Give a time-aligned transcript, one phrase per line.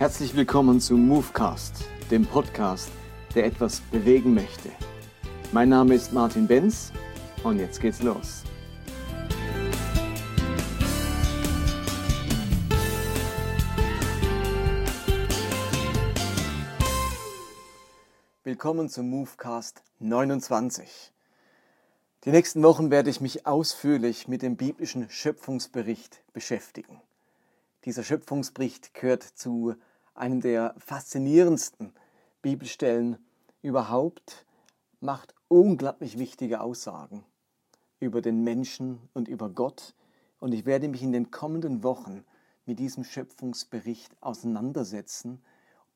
[0.00, 2.90] Herzlich willkommen zu Movecast, dem Podcast,
[3.34, 4.70] der etwas bewegen möchte.
[5.52, 6.90] Mein Name ist Martin Benz
[7.44, 8.44] und jetzt geht's los.
[18.42, 21.12] Willkommen zum Movecast 29.
[22.24, 27.02] Die nächsten Wochen werde ich mich ausführlich mit dem biblischen Schöpfungsbericht beschäftigen.
[27.84, 29.74] Dieser Schöpfungsbericht gehört zu
[30.14, 31.92] einem der faszinierendsten
[32.42, 33.18] Bibelstellen
[33.62, 34.46] überhaupt,
[35.00, 37.24] macht unglaublich wichtige Aussagen
[37.98, 39.94] über den Menschen und über Gott.
[40.38, 42.24] Und ich werde mich in den kommenden Wochen
[42.66, 45.42] mit diesem Schöpfungsbericht auseinandersetzen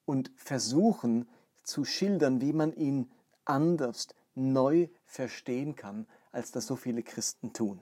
[0.05, 1.29] und versuchen
[1.63, 3.11] zu schildern, wie man ihn
[3.45, 7.81] anders, neu verstehen kann, als das so viele Christen tun.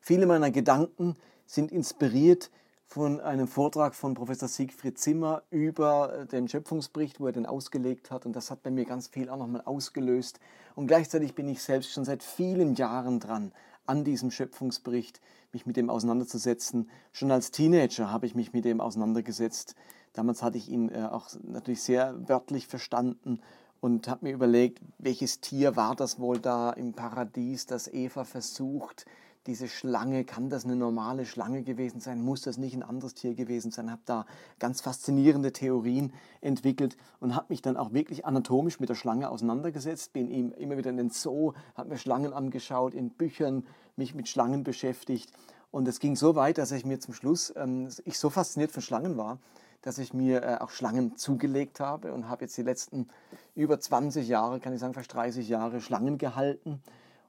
[0.00, 2.50] Viele meiner Gedanken sind inspiriert
[2.86, 8.10] von einem Vortrag von Professor Siegfried Zimmer über äh, den Schöpfungsbericht, wo er den ausgelegt
[8.10, 8.26] hat.
[8.26, 10.38] Und das hat bei mir ganz viel auch nochmal ausgelöst.
[10.74, 13.52] Und gleichzeitig bin ich selbst schon seit vielen Jahren dran,
[13.86, 15.20] an diesem Schöpfungsbericht
[15.52, 16.90] mich mit dem auseinanderzusetzen.
[17.12, 19.74] Schon als Teenager habe ich mich mit dem auseinandergesetzt.
[20.12, 23.40] Damals hatte ich ihn äh, auch natürlich sehr wörtlich verstanden
[23.80, 29.06] und habe mir überlegt, welches Tier war das wohl da im Paradies, das Eva versucht,
[29.46, 32.22] diese Schlange, kann das eine normale Schlange gewesen sein?
[32.22, 33.90] Muss das nicht ein anderes Tier gewesen sein?
[33.90, 34.26] Habe da
[34.58, 40.12] ganz faszinierende Theorien entwickelt und habe mich dann auch wirklich anatomisch mit der Schlange auseinandergesetzt.
[40.12, 44.64] Bin immer wieder in den Zoo, habe mir Schlangen angeschaut, in Büchern mich mit Schlangen
[44.64, 45.32] beschäftigt.
[45.70, 48.82] Und es ging so weit, dass ich mir zum Schluss, ähm, ich so fasziniert von
[48.82, 49.38] Schlangen war,
[49.82, 53.08] dass ich mir äh, auch Schlangen zugelegt habe und habe jetzt die letzten
[53.54, 56.82] über 20 Jahre, kann ich sagen, fast 30 Jahre Schlangen gehalten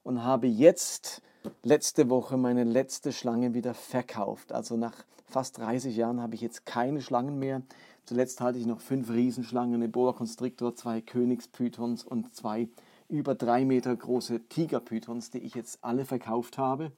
[0.03, 1.21] und habe jetzt
[1.64, 4.52] letzte Woche meine letzte Schlange wieder verkauft.
[4.52, 4.94] Also nach
[5.25, 7.62] fast 30 Jahren habe ich jetzt keine Schlangen mehr.
[8.06, 12.69] Zuletzt hatte ich noch fünf Riesenschlangen, eine Boa Constrictor, zwei Königspythons und zwei
[13.09, 16.91] über drei Meter große Tigerpythons, die ich jetzt alle verkauft habe.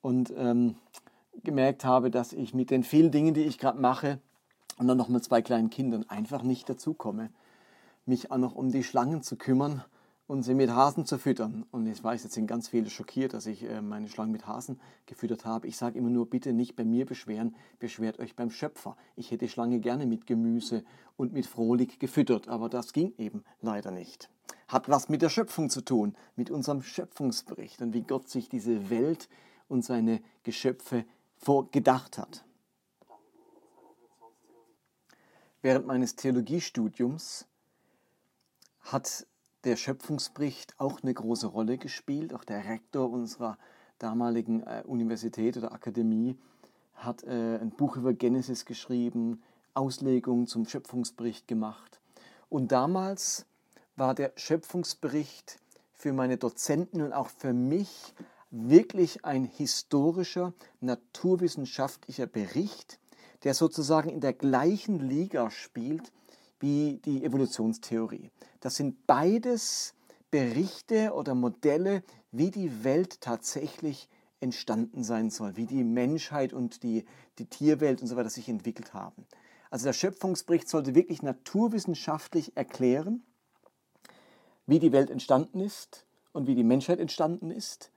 [0.00, 0.76] Und ähm,
[1.42, 4.18] gemerkt habe, dass ich mit den vielen Dingen, die ich gerade mache,
[4.78, 7.30] und dann noch mit zwei kleinen Kindern einfach nicht dazu komme,
[8.06, 9.84] mich auch noch um die Schlangen zu kümmern
[10.26, 11.66] und sie mit Hasen zu füttern.
[11.70, 14.80] Und ich weiß, jetzt sind ganz viele schockiert, dass ich äh, meine Schlangen mit Hasen
[15.06, 15.66] gefüttert habe.
[15.66, 18.96] Ich sage immer nur, bitte nicht bei mir beschweren, beschwert euch beim Schöpfer.
[19.16, 20.84] Ich hätte Schlange gerne mit Gemüse
[21.16, 24.30] und mit Frohlich gefüttert, aber das ging eben leider nicht.
[24.68, 28.88] Hat was mit der Schöpfung zu tun, mit unserem Schöpfungsbericht und wie Gott sich diese
[28.88, 29.28] Welt
[29.68, 31.04] und seine Geschöpfe
[31.36, 32.44] vorgedacht hat.
[35.60, 37.46] Während meines Theologiestudiums
[38.80, 39.26] hat
[39.64, 42.34] der Schöpfungsbericht auch eine große Rolle gespielt.
[42.34, 43.58] Auch der Rektor unserer
[43.98, 46.36] damaligen äh, Universität oder Akademie
[46.94, 49.42] hat äh, ein Buch über Genesis geschrieben,
[49.72, 52.00] Auslegungen zum Schöpfungsbericht gemacht.
[52.48, 53.46] Und damals
[53.96, 55.58] war der Schöpfungsbericht
[55.92, 58.14] für meine Dozenten und auch für mich
[58.50, 63.00] wirklich ein historischer, naturwissenschaftlicher Bericht,
[63.42, 66.12] der sozusagen in der gleichen Liga spielt
[66.60, 68.30] wie die Evolutionstheorie.
[68.60, 69.94] Das sind beides
[70.30, 74.08] Berichte oder Modelle, wie die Welt tatsächlich
[74.40, 77.04] entstanden sein soll, wie die Menschheit und die,
[77.38, 79.26] die Tierwelt und so weiter sich entwickelt haben.
[79.70, 83.22] Also der Schöpfungsbericht sollte wirklich naturwissenschaftlich erklären,
[84.66, 87.90] wie die Welt entstanden ist und wie die Menschheit entstanden ist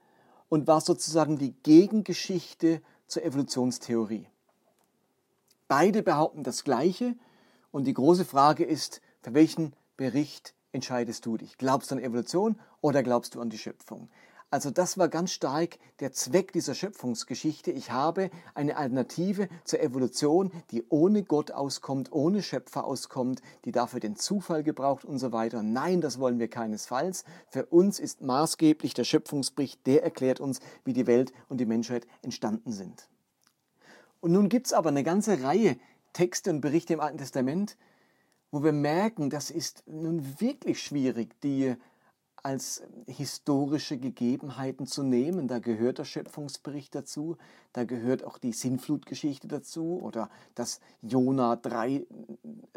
[0.48, 4.26] und war sozusagen die Gegengeschichte zur Evolutionstheorie.
[5.66, 7.14] Beide behaupten das Gleiche
[7.70, 11.58] und die große Frage ist, für welchen Bericht entscheidest du dich?
[11.58, 14.08] Glaubst du an Evolution oder glaubst du an die Schöpfung?
[14.50, 17.70] Also das war ganz stark der Zweck dieser Schöpfungsgeschichte.
[17.70, 24.00] Ich habe eine Alternative zur Evolution, die ohne Gott auskommt, ohne Schöpfer auskommt, die dafür
[24.00, 25.62] den Zufall gebraucht und so weiter.
[25.62, 27.24] Nein, das wollen wir keinesfalls.
[27.50, 32.06] Für uns ist maßgeblich der Schöpfungsbericht, der erklärt uns, wie die Welt und die Menschheit
[32.22, 33.06] entstanden sind.
[34.20, 35.76] Und nun gibt es aber eine ganze Reihe
[36.12, 37.76] Texte und Berichte im Alten Testament,
[38.50, 41.76] wo wir merken, das ist nun wirklich schwierig, die
[42.42, 45.48] als historische Gegebenheiten zu nehmen.
[45.48, 47.36] Da gehört der Schöpfungsbericht dazu,
[47.72, 52.06] da gehört auch die Sinnflutgeschichte dazu oder dass Jona drei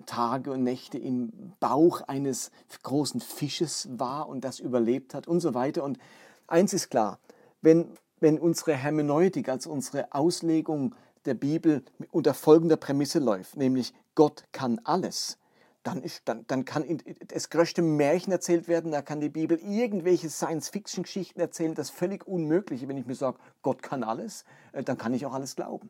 [0.05, 2.51] Tage und Nächte im Bauch eines
[2.83, 5.83] großen Fisches war und das überlebt hat und so weiter.
[5.83, 5.99] Und
[6.47, 7.19] eins ist klar,
[7.61, 7.87] wenn,
[8.19, 10.95] wenn unsere Hermeneutik, also unsere Auslegung
[11.25, 15.37] der Bibel unter folgender Prämisse läuft, nämlich Gott kann alles,
[15.83, 16.85] dann, ist, dann, dann kann
[17.27, 22.87] das größte Märchen erzählt werden, da kann die Bibel irgendwelche Science-Fiction-Geschichten erzählen, das völlig Unmögliche,
[22.87, 25.89] wenn ich mir sage, Gott kann alles, äh, dann kann ich auch alles glauben.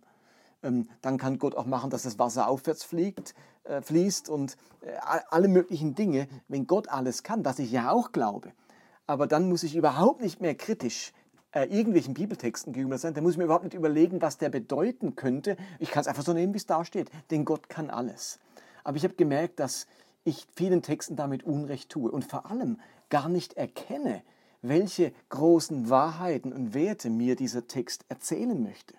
[0.63, 3.33] ähm, dann kann Gott auch machen, dass das Wasser aufwärts fliegt,
[3.63, 4.95] äh, fließt und äh,
[5.29, 8.51] alle möglichen Dinge, wenn Gott alles kann, was ich ja auch glaube.
[9.07, 11.11] Aber dann muss ich überhaupt nicht mehr kritisch
[11.53, 13.13] äh, irgendwelchen Bibeltexten gegenüber sein.
[13.13, 15.57] Da muss ich mir überhaupt nicht überlegen, was der bedeuten könnte.
[15.79, 17.09] Ich kann es einfach so nehmen, wie es da steht.
[17.29, 18.39] Denn Gott kann alles.
[18.83, 19.87] Aber ich habe gemerkt, dass
[20.23, 24.21] ich vielen Texten damit Unrecht tue und vor allem gar nicht erkenne,
[24.61, 28.93] welche großen Wahrheiten und Werte mir dieser Text erzählen möchte.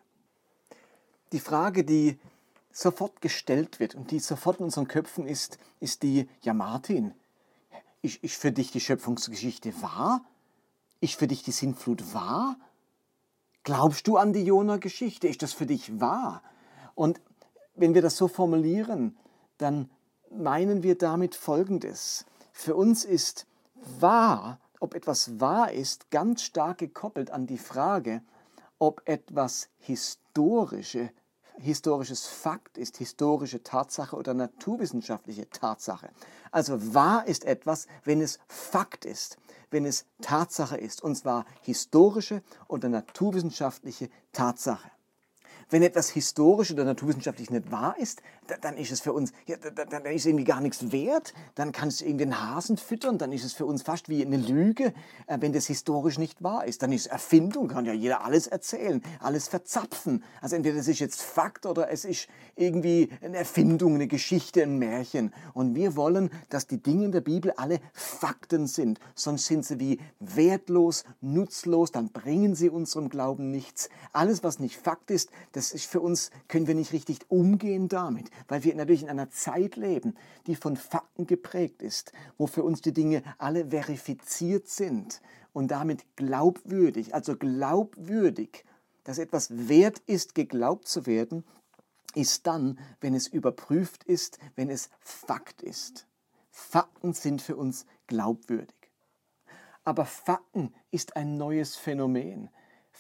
[1.33, 2.19] Die Frage, die
[2.73, 7.15] sofort gestellt wird und die sofort in unseren Köpfen ist, ist die, ja Martin,
[8.03, 10.25] ist, ist für dich die Schöpfungsgeschichte wahr?
[11.03, 12.55] Ist für dich die Sintflut wahr?
[13.65, 15.27] Glaubst du an die Jona-Geschichte?
[15.27, 16.45] Ist das für dich wahr?
[16.95, 17.21] Und
[17.75, 19.19] wenn wir das so formulieren,
[19.59, 19.91] dann
[20.31, 22.25] meinen wir damit Folgendes.
[22.53, 23.49] Für uns ist
[23.99, 28.23] wahr, ob etwas wahr ist, ganz stark gekoppelt an die Frage,
[28.79, 31.11] ob etwas historische,
[31.59, 36.11] historisches Fakt ist, historische Tatsache oder naturwissenschaftliche Tatsache.
[36.53, 39.37] Also wahr ist etwas, wenn es Fakt ist,
[39.73, 44.91] wenn es Tatsache ist, und zwar historische oder naturwissenschaftliche Tatsache.
[45.73, 48.21] Wenn etwas historisch oder naturwissenschaftlich nicht wahr ist,
[48.61, 52.05] dann ist es für uns, ja, dann ist irgendwie gar nichts wert, dann kannst du
[52.05, 54.93] irgendwie den Hasen füttern, dann ist es für uns fast wie eine Lüge,
[55.27, 56.83] äh, wenn das historisch nicht wahr ist.
[56.83, 60.23] Dann ist Erfindung, kann ja jeder alles erzählen, alles verzapfen.
[60.43, 64.79] Also entweder es ist jetzt Fakt oder es ist irgendwie eine Erfindung, eine Geschichte, ein
[64.79, 65.33] Märchen.
[65.55, 69.81] Und wir wollen, dass die Dinge in der Bibel alle Fakten sind, sonst sind sie
[69.81, 73.89] wie wertlos, nutzlos, dann bringen sie unserem Glauben nichts.
[74.13, 77.89] Alles, was nicht Fakt ist, das das ist für uns, können wir nicht richtig umgehen
[77.89, 80.17] damit, weil wir natürlich in einer Zeit leben,
[80.49, 85.23] die von Fakten geprägt ist, wo für uns die Dinge alle verifiziert sind
[85.53, 88.65] und damit glaubwürdig, also glaubwürdig,
[89.05, 91.45] dass etwas wert ist, geglaubt zu werden,
[92.17, 96.09] ist dann, wenn es überprüft ist, wenn es Fakt ist.
[96.51, 98.91] Fakten sind für uns glaubwürdig.
[99.85, 102.51] Aber Fakten ist ein neues Phänomen.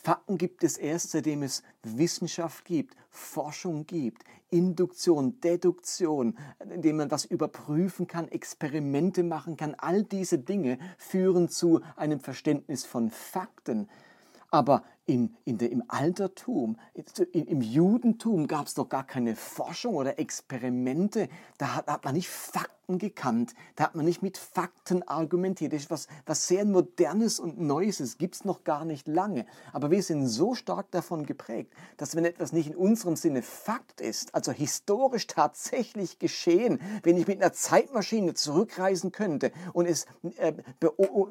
[0.04, 6.36] Fakten gibt es erst, seitdem es Wissenschaft gibt, Forschung gibt, Induktion, Deduktion,
[6.74, 9.76] indem man was überprüfen kann, Experimente machen kann.
[9.78, 13.88] All diese Dinge führen zu einem Verständnis von Fakten.
[14.50, 16.76] Aber in, in der, im Altertum,
[17.32, 21.28] im Judentum gab es doch gar keine Forschung oder Experimente.
[21.58, 23.54] Da hat, hat man nicht Fakten Fakten gekannt.
[23.76, 25.72] Da hat man nicht mit Fakten argumentiert.
[25.72, 28.18] Das ist was, was sehr Modernes und Neues ist.
[28.18, 29.46] Gibt es noch gar nicht lange.
[29.72, 34.00] Aber wir sind so stark davon geprägt, dass wenn etwas nicht in unserem Sinne Fakt
[34.00, 40.06] ist, also historisch tatsächlich geschehen, wenn ich mit einer Zeitmaschine zurückreisen könnte und es,
[40.36, 40.52] äh,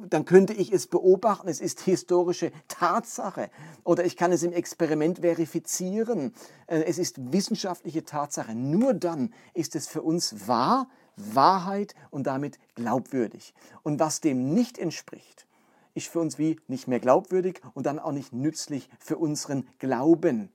[0.09, 3.49] dann könnte ich es beobachten, es ist historische Tatsache.
[3.83, 6.33] Oder ich kann es im Experiment verifizieren.
[6.67, 8.55] Äh, es ist wissenschaftliche Tatsache.
[8.55, 10.87] Nur dann ist es für uns wahr,
[11.33, 13.53] Wahrheit und damit glaubwürdig.
[13.83, 15.47] Und was dem nicht entspricht,
[15.93, 20.51] ist für uns wie nicht mehr glaubwürdig und dann auch nicht nützlich für unseren Glauben.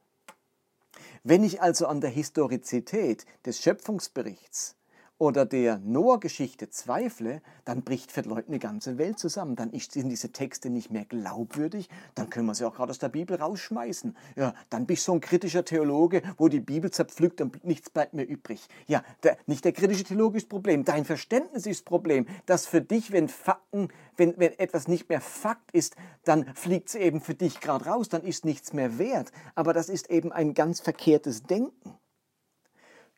[1.25, 4.77] Wenn ich also an der Historizität des Schöpfungsberichts
[5.19, 9.57] oder der Noah-Geschichte zweifle, dann bricht für Leute eine ganze Welt zusammen.
[9.57, 11.89] Dann sind diese Texte nicht mehr glaubwürdig.
[12.15, 14.17] Dann können wir sie auch gerade aus der Bibel rausschmeißen.
[14.37, 18.15] Ja, dann bist du so ein kritischer Theologe, wo die Bibel zerpflückt und nichts bleibt
[18.15, 18.69] mehr übrig.
[18.87, 20.85] Ja, der, nicht der kritische Theologe ist das Problem.
[20.85, 22.27] Dein Verständnis ist das Problem.
[22.45, 26.95] Dass für dich, wenn Fakten, wenn, wenn etwas nicht mehr Fakt ist, dann fliegt es
[26.95, 28.09] eben für dich gerade raus.
[28.09, 29.33] Dann ist nichts mehr wert.
[29.55, 31.95] Aber das ist eben ein ganz verkehrtes Denken.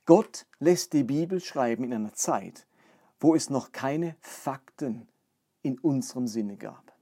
[0.09, 2.67] Gott lässt die Bibel schreiben in einer Zeit,
[3.21, 5.07] wo es noch keine Fakten
[5.61, 6.95] in unserem Sinne gab.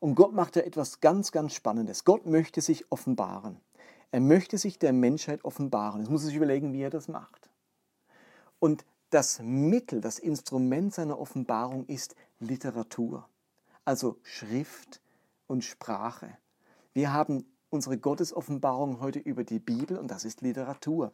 [0.00, 2.04] Und Gott macht ja etwas ganz, ganz Spannendes.
[2.04, 3.60] Gott möchte sich offenbaren.
[4.10, 6.00] Er möchte sich der Menschheit offenbaren.
[6.00, 7.50] Jetzt muss sich überlegen, wie er das macht.
[8.58, 13.28] Und das Mittel, das Instrument seiner Offenbarung ist Literatur,
[13.84, 15.00] also Schrift
[15.46, 16.36] und Sprache.
[16.94, 21.12] Wir haben unsere Gottesoffenbarung heute über die Bibel und das ist Literatur.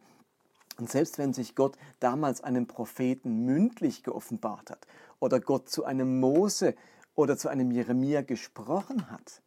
[0.78, 4.86] Und selbst wenn sich Gott damals einem Propheten mündlich geoffenbart hat
[5.20, 6.74] oder Gott zu einem Mose
[7.14, 9.40] oder zu einem Jeremia gesprochen hat,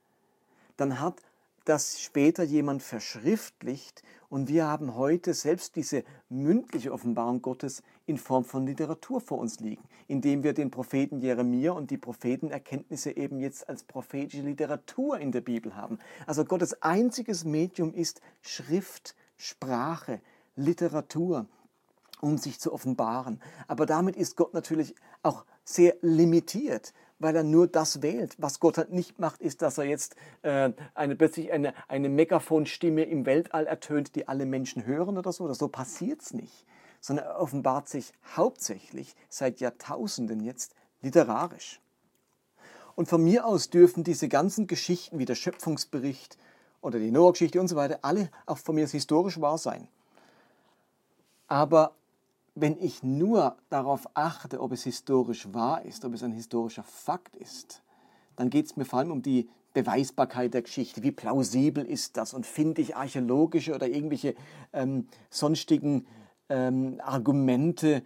[0.78, 1.22] dann hat
[1.68, 8.46] das später jemand verschriftlicht und wir haben heute selbst diese mündliche Offenbarung Gottes in Form
[8.46, 13.68] von Literatur vor uns liegen, indem wir den Propheten Jeremia und die Prophetenerkenntnisse eben jetzt
[13.68, 16.00] als prophetische Literatur in der Bibel haben.
[16.26, 20.22] Also Gottes einziges Medium ist Schrift, Sprache,
[20.58, 21.46] Literatur,
[22.20, 23.42] um sich zu offenbaren.
[23.68, 28.36] Aber damit ist Gott natürlich auch sehr limitiert, weil er nur das wählt.
[28.38, 33.04] Was Gott halt nicht macht, ist, dass er jetzt äh, eine, plötzlich eine, eine Megaphonstimme
[33.04, 35.46] im Weltall ertönt, die alle Menschen hören oder so.
[35.46, 36.66] Oder so passiert es nicht.
[37.00, 41.80] Sondern er offenbart sich hauptsächlich seit Jahrtausenden jetzt literarisch.
[42.96, 46.38] Und von mir aus dürfen diese ganzen Geschichten wie der Schöpfungsbericht
[46.82, 49.88] oder die Noah-Geschichte und so weiter alle auch von mir historisch wahr sein.
[51.48, 51.96] Aber
[52.56, 57.36] wenn ich nur darauf achte, ob es historisch wahr ist, ob es ein historischer Fakt
[57.36, 57.84] ist,
[58.36, 61.04] dann geht es mir vor allem um die Beweisbarkeit der Geschichte.
[61.04, 62.34] Wie plausibel ist das?
[62.34, 64.36] Und finde ich archäologische oder irgendwelche
[64.74, 66.08] ähm, sonstigen
[66.50, 68.04] ähm, Argumente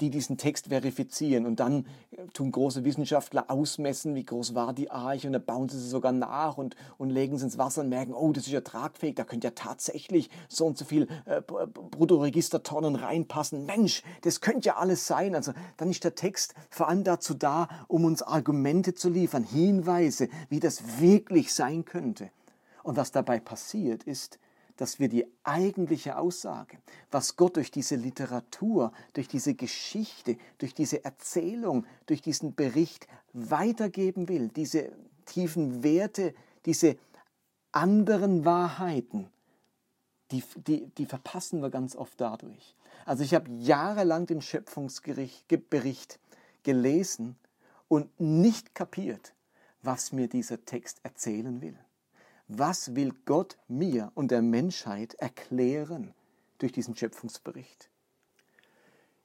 [0.00, 1.46] die diesen Text verifizieren.
[1.46, 5.68] Und dann äh, tun große Wissenschaftler ausmessen, wie groß war die Arche und dann bauen
[5.68, 8.52] sie sie sogar nach und, und legen sie ins Wasser und merken, oh, das ist
[8.52, 13.66] ja tragfähig, da könnte ja tatsächlich so und so viel äh, Bruttoregistertonnen reinpassen.
[13.66, 15.34] Mensch, das könnte ja alles sein.
[15.34, 20.28] Also dann ist der Text vor allem dazu da, um uns Argumente zu liefern, Hinweise,
[20.48, 22.30] wie das wirklich sein könnte.
[22.82, 24.38] Und was dabei passiert ist,
[24.76, 26.78] dass wir die eigentliche Aussage,
[27.10, 34.28] was Gott durch diese Literatur, durch diese Geschichte, durch diese Erzählung, durch diesen Bericht weitergeben
[34.28, 34.92] will, diese
[35.24, 36.34] tiefen Werte,
[36.66, 36.96] diese
[37.72, 39.28] anderen Wahrheiten,
[40.30, 42.74] die, die, die verpassen wir ganz oft dadurch.
[43.04, 46.18] Also ich habe jahrelang den Schöpfungsbericht
[46.62, 47.36] gelesen
[47.88, 49.32] und nicht kapiert,
[49.82, 51.78] was mir dieser Text erzählen will.
[52.48, 56.14] Was will Gott mir und der Menschheit erklären
[56.58, 57.90] durch diesen Schöpfungsbericht?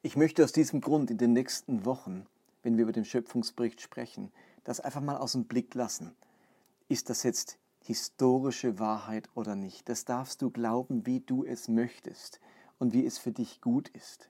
[0.02, 2.26] Ich möchte aus diesem Grund in den nächsten Wochen,
[2.64, 4.32] wenn wir über den Schöpfungsbericht sprechen,
[4.64, 6.16] das einfach mal aus dem Blick lassen.
[6.90, 9.88] Ist das jetzt historische Wahrheit oder nicht?
[9.88, 12.40] Das darfst du glauben, wie du es möchtest
[12.80, 14.30] und wie es für dich gut ist.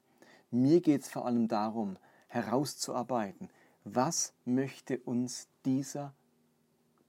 [0.50, 3.50] Mir geht es vor allem darum, herauszuarbeiten,
[3.86, 6.13] was möchte uns dieser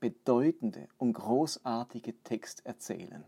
[0.02, 3.24] bedeutende und großartige Text erzählen?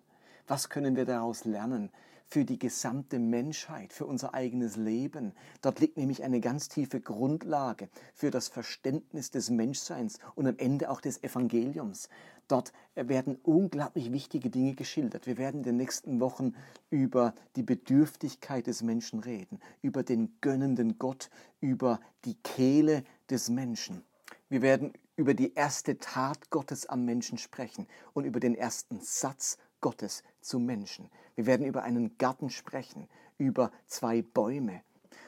[0.49, 1.89] Was können wir daraus lernen
[2.27, 5.35] für die gesamte Menschheit, für unser eigenes Leben?
[5.63, 10.91] Dort liegt nämlich eine ganz tiefe Grundlage für das Verständnis des Menschseins und am Ende
[10.91, 12.09] auch des Evangeliums.
[12.49, 15.29] Dort werden unglaublich wichtige Dinge geschildert.
[15.29, 16.57] Wir werden in den nächsten Wochen
[16.91, 24.03] über die Bedürftigkeit des Menschen reden, über den gönnenden Gott, über die Kehle des Menschen.
[24.49, 29.59] Wir werden über die erste Tat Gottes am Menschen sprechen und über den ersten Satz
[29.81, 31.11] Gottes zum Menschen.
[31.35, 34.83] Wir werden über einen Garten sprechen, über zwei Bäume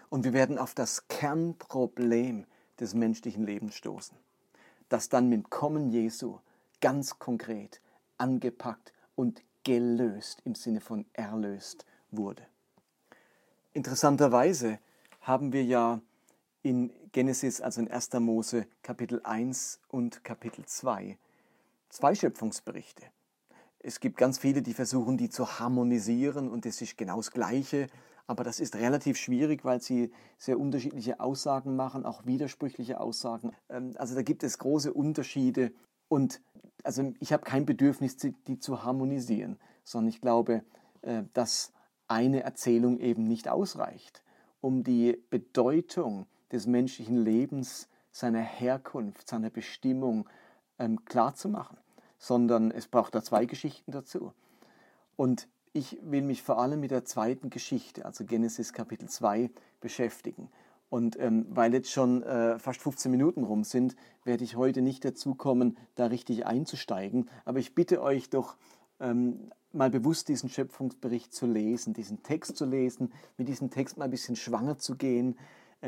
[0.09, 2.47] und wir werden auf das Kernproblem
[2.81, 4.17] des menschlichen Lebens stoßen,
[4.89, 6.39] das dann mit Kommen Jesu
[6.81, 7.81] ganz konkret
[8.19, 12.47] angepackt und gelöst im Sinne von erlöst wurde.
[13.73, 14.79] Interessanterweise
[15.21, 16.01] haben wir ja
[16.63, 18.13] in Genesis, also in 1.
[18.21, 21.17] Mose Kapitel 1 und Kapitel 2,
[21.89, 23.07] zwei Schöpfungsberichte.
[23.79, 27.87] Es gibt ganz viele, die versuchen, die zu harmonisieren und das ist genau das Gleiche,
[28.27, 33.53] aber das ist relativ schwierig, weil sie sehr unterschiedliche Aussagen machen, auch widersprüchliche Aussagen.
[33.71, 35.73] Ähm, also da gibt es große Unterschiede
[36.09, 36.43] und
[36.83, 40.65] also ich habe kein Bedürfnis, die zu harmonisieren, sondern ich glaube,
[41.01, 41.73] äh, dass
[42.09, 44.23] eine Erzählung eben nicht ausreicht,
[44.61, 50.29] um die Bedeutung des menschlichen Lebens, seiner Herkunft, seiner Bestimmung
[50.79, 51.77] ähm, klarzumachen,
[52.19, 54.33] sondern es braucht da zwei Geschichten dazu.
[55.17, 59.51] Und ich will mich vor allem mit der zweiten Geschichte, also Genesis Kapitel 2,
[59.81, 60.49] beschäftigen.
[60.89, 65.05] Und ähm, weil jetzt schon äh, fast 15 Minuten rum sind, werde ich heute nicht
[65.05, 67.29] dazu kommen, da richtig einzusteigen.
[67.45, 68.57] Aber ich bitte euch doch,
[69.01, 74.07] ähm, mal bewusst diesen Schöpfungsbericht zu lesen, diesen Text zu lesen, mit diesem Text mal
[74.07, 75.37] ein bisschen schwanger zu gehen,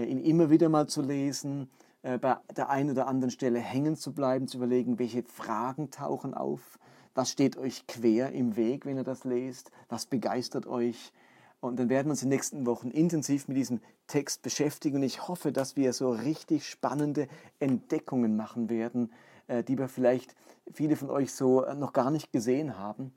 [0.04, 1.68] ihn immer wieder mal zu lesen,
[2.02, 6.34] äh, bei der einen oder anderen Stelle hängen zu bleiben, zu überlegen, welche Fragen tauchen
[6.34, 6.78] auf,
[7.14, 11.12] was steht euch quer im Weg, wenn ihr das lest, was begeistert euch.
[11.60, 15.02] Und dann werden wir uns in den nächsten Wochen intensiv mit diesem Text beschäftigen und
[15.02, 17.26] ich hoffe, dass wir so richtig spannende
[17.58, 19.12] Entdeckungen machen werden,
[19.48, 20.36] äh, die wir vielleicht
[20.72, 23.12] viele von euch so noch gar nicht gesehen haben.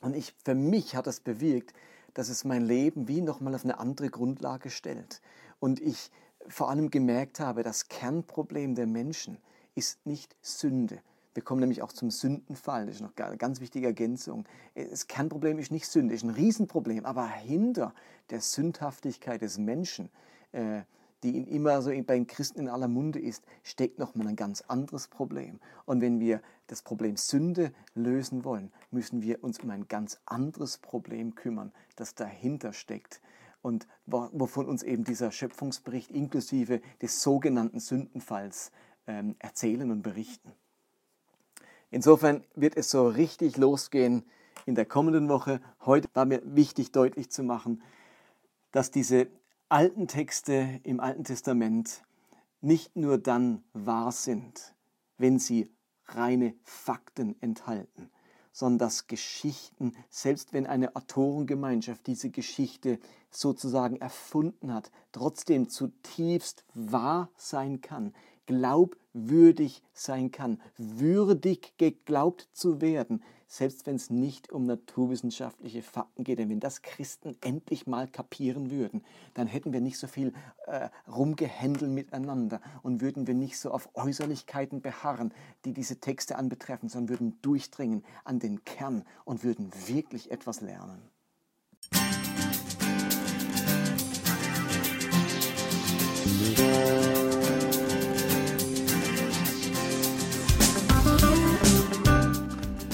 [0.00, 1.74] Und ich, für mich hat das bewirkt,
[2.14, 5.20] dass es mein Leben wie nochmal auf eine andere Grundlage stellt.
[5.60, 6.10] Und ich
[6.48, 9.38] vor allem gemerkt habe, das Kernproblem der Menschen
[9.74, 11.00] ist nicht Sünde.
[11.32, 14.44] Wir kommen nämlich auch zum Sündenfall, das ist noch eine ganz wichtige Ergänzung.
[14.74, 17.94] Das Kernproblem ist nicht Sünde, ist ein Riesenproblem, aber hinter
[18.30, 20.10] der Sündhaftigkeit des Menschen,
[20.50, 20.82] äh,
[21.22, 25.06] die immer so bei den Christen in aller Munde ist, steckt nochmal ein ganz anderes
[25.06, 25.60] Problem.
[25.84, 30.78] Und wenn wir das Problem Sünde lösen wollen, müssen wir uns um ein ganz anderes
[30.78, 33.20] Problem kümmern, das dahinter steckt
[33.62, 38.72] und wovon uns eben dieser Schöpfungsbericht inklusive des sogenannten Sündenfalls
[39.06, 40.52] ähm, erzählen und berichten.
[41.90, 44.24] Insofern wird es so richtig losgehen
[44.66, 45.60] in der kommenden Woche.
[45.84, 47.82] Heute war mir wichtig deutlich zu machen,
[48.70, 49.26] dass diese
[49.68, 52.02] alten Texte im Alten Testament
[52.60, 54.74] nicht nur dann wahr sind,
[55.18, 55.70] wenn sie
[56.06, 58.10] reine Fakten enthalten,
[58.52, 62.98] sondern dass Geschichten, selbst wenn eine Autorengemeinschaft diese Geschichte
[63.30, 68.12] sozusagen erfunden hat, trotzdem zutiefst wahr sein kann,
[68.46, 76.38] glaubwürdig sein kann, würdig geglaubt zu werden, selbst wenn es nicht um naturwissenschaftliche Fakten geht.
[76.38, 79.02] Denn wenn das Christen endlich mal kapieren würden,
[79.34, 80.32] dann hätten wir nicht so viel
[80.66, 86.88] äh, rumgehändelt miteinander und würden wir nicht so auf Äußerlichkeiten beharren, die diese Texte anbetreffen,
[86.88, 91.10] sondern würden durchdringen an den Kern und würden wirklich etwas lernen.